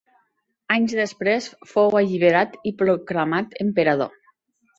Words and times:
Anys 0.75 0.95
després 0.99 1.49
fou 1.73 1.99
alliberat 1.99 2.57
i 2.71 2.73
proclamat 2.81 3.55
emperador. 3.67 4.19